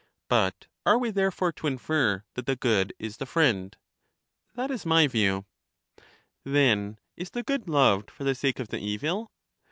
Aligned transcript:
But 0.29 0.65
are 0.83 0.97
we 0.97 1.11
therefore 1.11 1.51
to 1.51 1.67
infer 1.67 2.23
that 2.33 2.47
the 2.47 2.55
good 2.55 2.91
is 2.97 3.17
the 3.17 3.27
friend? 3.27 3.77
That 4.55 4.71
is 4.71 4.83
my 4.83 5.05
view. 5.05 5.45
Then 6.43 6.97
is 7.15 7.29
the 7.29 7.43
good 7.43 7.69
loved 7.69 8.09
for 8.09 8.23
the 8.23 8.33
sake 8.33 8.57
of 8.57 8.69
the 8.69 8.79
evil? 8.79 9.31